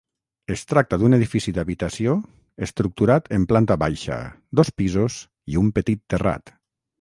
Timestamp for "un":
5.67-5.71